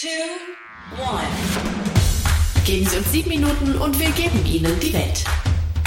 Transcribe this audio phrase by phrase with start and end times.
[0.00, 0.08] Two,
[0.98, 1.26] one.
[2.64, 5.24] Geben Sie uns sieben Minuten und wir geben Ihnen die Welt.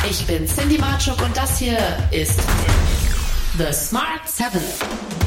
[0.07, 1.79] Ich bin Cindy Marchuk und das hier
[2.11, 2.39] ist
[3.57, 4.61] The Smart Seven.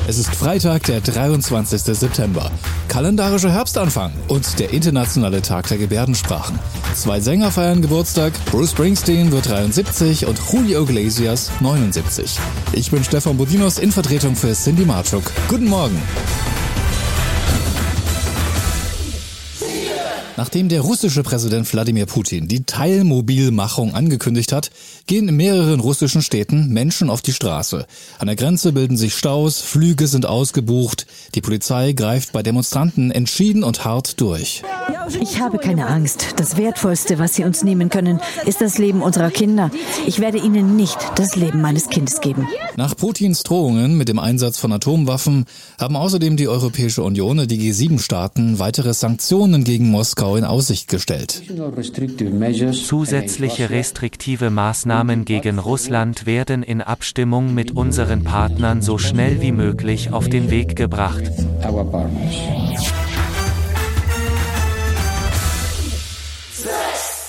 [0.06, 1.80] Es ist Freitag, der 23.
[1.98, 2.48] September.
[2.86, 6.56] Kalendarischer Herbstanfang und der internationale Tag der Gebärdensprachen.
[6.94, 8.34] Zwei Sänger feiern Geburtstag.
[8.52, 12.38] Bruce Springsteen wird 73 und Julio Iglesias 79.
[12.72, 15.24] Ich bin Stefan Bodinos in Vertretung für Cindy Marchuk.
[15.48, 16.00] Guten Morgen.
[20.36, 24.70] Nachdem der russische Präsident Wladimir Putin die Teilmobilmachung angekündigt hat,
[25.06, 27.86] gehen in mehreren russischen Städten Menschen auf die Straße.
[28.18, 33.64] An der Grenze bilden sich Staus, Flüge sind ausgebucht, die Polizei greift bei Demonstranten entschieden
[33.64, 34.62] und hart durch.
[35.20, 36.34] Ich habe keine Angst.
[36.36, 39.70] Das Wertvollste, was Sie uns nehmen können, ist das Leben unserer Kinder.
[40.06, 42.46] Ich werde Ihnen nicht das Leben meines Kindes geben.
[42.76, 45.46] Nach Putins Drohungen mit dem Einsatz von Atomwaffen
[45.80, 51.42] haben außerdem die Europäische Union und die G7-Staaten weitere Sanktionen gegen Moskau in Aussicht gestellt.
[52.72, 60.12] Zusätzliche restriktive Maßnahmen gegen Russland werden in Abstimmung mit unseren Partnern so schnell wie möglich
[60.12, 61.22] auf den Weg gebracht.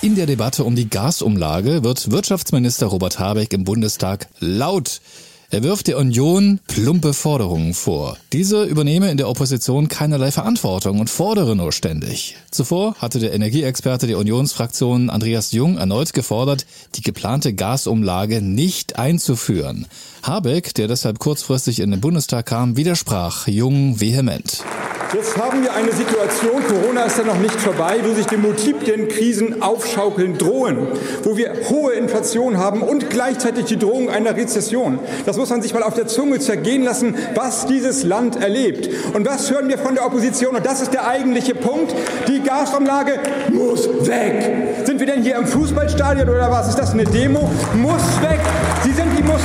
[0.01, 5.01] In der Debatte um die Gasumlage wird Wirtschaftsminister Robert Habeck im Bundestag laut.
[5.49, 8.17] Er wirft der Union plumpe Forderungen vor.
[8.33, 12.35] Diese übernehme in der Opposition keinerlei Verantwortung und fordere nur ständig.
[12.51, 16.65] Zuvor hatte der Energieexperte der Unionsfraktion Andreas Jung erneut gefordert,
[16.95, 19.87] die geplante Gasumlage nicht einzuführen.
[20.21, 24.65] Habeck, der deshalb kurzfristig in den Bundestag kam, widersprach Jung vehement.
[25.13, 29.07] Jetzt haben wir eine Situation, Corona ist ja noch nicht vorbei, wo sich die multiplen
[29.07, 30.87] Krisen aufschaukeln drohen,
[31.23, 34.99] wo wir hohe Inflation haben und gleichzeitig die Drohung einer Rezession.
[35.25, 38.89] Das muss man sich mal auf der Zunge zergehen lassen, was dieses Land erlebt.
[39.13, 40.57] Und was hören wir von der Opposition?
[40.57, 41.95] Und das ist der eigentliche Punkt.
[42.27, 43.13] Die Gasumlage
[43.53, 44.85] muss weg.
[44.85, 46.67] Sind wir denn hier im Fußballstadion oder was?
[46.67, 47.49] Ist das eine Demo?
[47.75, 48.41] Muss weg.
[48.83, 49.41] Sie sind die Muss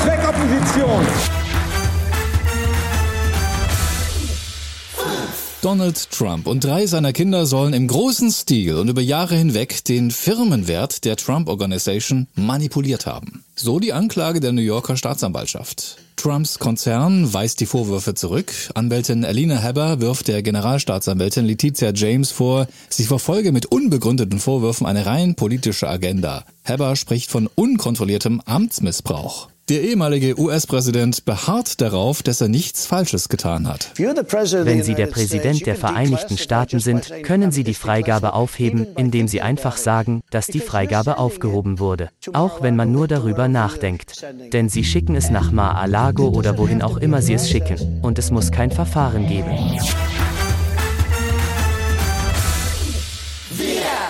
[5.62, 10.10] Donald Trump und drei seiner Kinder sollen im großen Stil und über Jahre hinweg den
[10.10, 13.44] Firmenwert der Trump Organization manipuliert haben.
[13.54, 15.98] So die Anklage der New Yorker Staatsanwaltschaft.
[16.16, 18.52] Trumps Konzern weist die Vorwürfe zurück.
[18.74, 25.06] Anwältin Alina Haber wirft der Generalstaatsanwältin Letizia James vor, sie verfolge mit unbegründeten Vorwürfen eine
[25.06, 26.44] rein politische Agenda.
[26.64, 29.51] Haber spricht von unkontrolliertem Amtsmissbrauch.
[29.68, 33.92] Der ehemalige US-Präsident beharrt darauf, dass er nichts Falsches getan hat.
[33.96, 39.40] Wenn Sie der Präsident der Vereinigten Staaten sind, können Sie die Freigabe aufheben, indem Sie
[39.40, 42.10] einfach sagen, dass die Freigabe aufgehoben wurde.
[42.32, 44.26] Auch wenn man nur darüber nachdenkt.
[44.52, 48.00] Denn Sie schicken es nach Mar-a-Lago oder wohin auch immer Sie es schicken.
[48.02, 49.56] Und es muss kein Verfahren geben.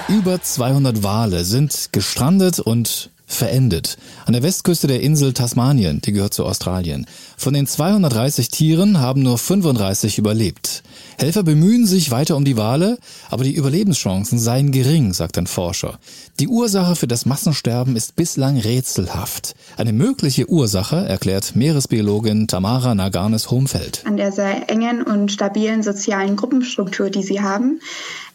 [0.09, 3.97] Über 200 Wale sind gestrandet und verendet.
[4.27, 7.07] An der Westküste der Insel Tasmanien, die gehört zu Australien.
[7.37, 10.83] Von den 230 Tieren haben nur 35 überlebt.
[11.19, 12.99] Helfer bemühen sich weiter um die Wale,
[13.31, 15.99] aber die Überlebenschancen seien gering, sagt ein Forscher.
[16.41, 19.55] Die Ursache für das Massensterben ist bislang rätselhaft.
[19.77, 24.03] Eine mögliche Ursache erklärt Meeresbiologin Tamara Naganes-Homfeld.
[24.07, 27.81] An der sehr engen und stabilen sozialen Gruppenstruktur, die sie haben.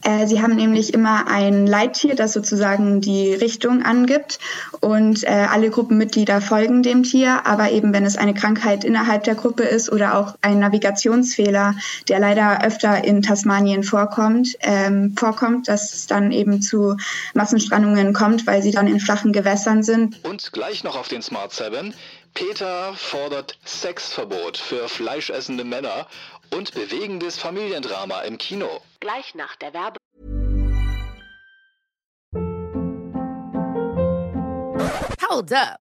[0.04, 4.40] Äh, sie haben nämlich immer ein Leittier, das sozusagen die Richtung angibt
[4.80, 7.46] und äh, alle Gruppenmitglieder folgen dem Tier.
[7.46, 11.76] Aber eben wenn es eine Krankheit innerhalb der Gruppe ist oder auch ein Navigationsfehler,
[12.08, 16.98] der leider öfter in Tasmanien vorkommt, ähm, vorkommt, dass es dann eben zu
[17.34, 20.24] Massenstrandungen kommt, weil sie dann in flachen Gewässern sind.
[20.26, 21.94] Und gleich noch auf den Smart 7.
[22.34, 26.08] Peter fordert Sexverbot für fleischessende Männer
[26.54, 28.82] und bewegendes Familiendrama im Kino.
[29.00, 29.98] Gleich nach der Werbe.
[35.30, 35.87] Hold up.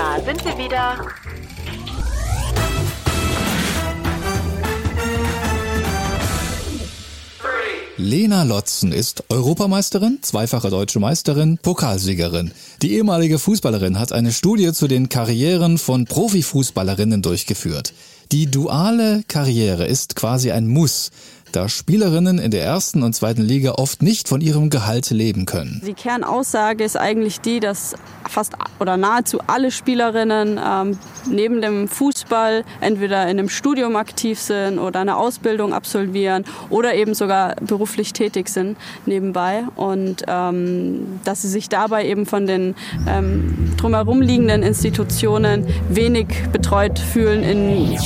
[0.00, 0.96] Da sind wir wieder.
[7.98, 12.52] Lena Lotzen ist Europameisterin, zweifache deutsche Meisterin, Pokalsiegerin.
[12.80, 17.92] Die ehemalige Fußballerin hat eine Studie zu den Karrieren von Profifußballerinnen durchgeführt.
[18.32, 21.10] Die duale Karriere ist quasi ein Muss,
[21.52, 25.82] da Spielerinnen in der ersten und zweiten Liga oft nicht von ihrem Gehalt leben können.
[25.86, 27.94] Die Kernaussage ist eigentlich die, dass
[28.28, 30.98] fast oder nahezu alle Spielerinnen ähm,
[31.28, 37.14] neben dem Fußball entweder in einem Studium aktiv sind oder eine Ausbildung absolvieren oder eben
[37.14, 38.76] sogar beruflich tätig sind
[39.06, 42.74] nebenbei und ähm, dass sie sich dabei eben von den
[43.08, 47.98] ähm, drumherum liegenden Institutionen wenig betreut fühlen in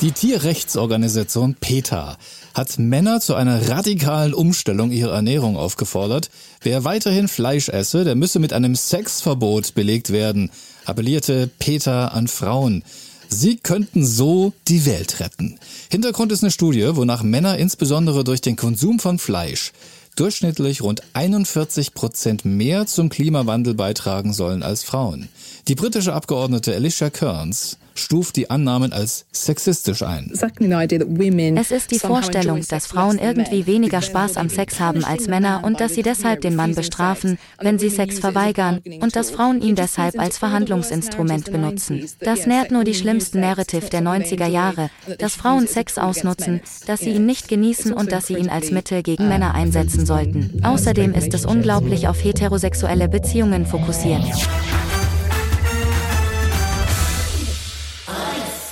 [0.00, 2.16] Die Tierrechtsorganisation PETA
[2.54, 6.30] hat Männer zu einer radikalen Umstellung ihrer Ernährung aufgefordert.
[6.62, 10.50] Wer weiterhin Fleisch esse, der müsse mit einem Sexverbot belegt werden,
[10.84, 12.84] appellierte PETA an Frauen.
[13.28, 15.58] Sie könnten so die Welt retten.
[15.90, 19.72] Hintergrund ist eine Studie, wonach Männer insbesondere durch den Konsum von Fleisch
[20.14, 25.28] durchschnittlich rund 41 Prozent mehr zum Klimawandel beitragen sollen als Frauen.
[25.68, 30.30] Die britische Abgeordnete Alicia Kearns stuft die Annahmen als sexistisch ein.
[30.32, 35.80] Es ist die Vorstellung, dass Frauen irgendwie weniger Spaß am Sex haben als Männer und
[35.80, 40.18] dass sie deshalb den Mann bestrafen, wenn sie Sex verweigern und dass Frauen ihn deshalb
[40.18, 42.08] als Verhandlungsinstrument benutzen.
[42.20, 47.10] Das nährt nur die schlimmsten Narrative der 90er Jahre, dass Frauen Sex ausnutzen, dass sie
[47.10, 50.60] ihn nicht genießen und dass sie ihn als Mittel gegen Männer einsetzen sollten.
[50.62, 54.24] Außerdem ist es unglaublich auf heterosexuelle Beziehungen fokussiert.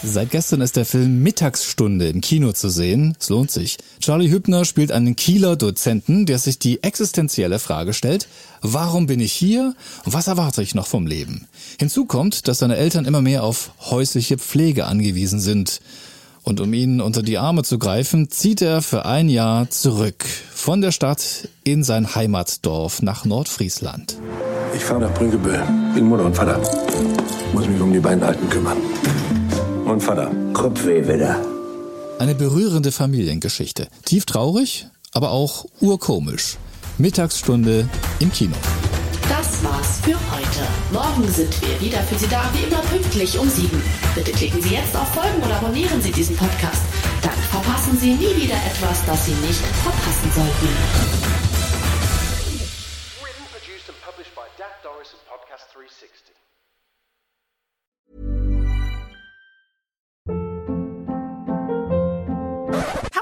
[0.09, 3.17] Seit gestern ist der Film Mittagsstunde im Kino zu sehen.
[3.19, 3.77] Es lohnt sich.
[4.01, 8.29] Charlie Hübner spielt einen Kieler Dozenten, der sich die existenzielle Frage stellt,
[8.63, 9.75] warum bin ich hier
[10.05, 11.49] und was erwarte ich noch vom Leben?
[11.81, 15.81] Hinzu kommt, dass seine Eltern immer mehr auf häusliche Pflege angewiesen sind.
[16.45, 20.25] Und um ihnen unter die Arme zu greifen, zieht er für ein Jahr zurück
[20.55, 24.17] von der Stadt in sein Heimatdorf nach Nordfriesland.
[24.73, 25.61] Ich fahre nach Brünkebüll.
[25.95, 26.61] Bin Mutter und Vater.
[27.53, 28.77] Muss mich um die beiden Alten kümmern.
[29.87, 30.33] Und Vater.
[30.53, 31.41] Kopfweh wieder.
[32.19, 33.87] Eine berührende Familiengeschichte.
[34.05, 36.57] Tief traurig, aber auch urkomisch.
[36.99, 37.89] Mittagsstunde
[38.19, 38.57] im Kino.
[39.29, 40.63] Das war's für heute.
[40.93, 43.81] Morgen sind wir wieder für Sie da, wie immer pünktlich um sieben.
[44.17, 46.83] Bitte klicken Sie jetzt auf Folgen oder abonnieren Sie diesen Podcast.
[47.23, 51.46] Dann verpassen Sie nie wieder etwas, das Sie nicht verpassen sollten.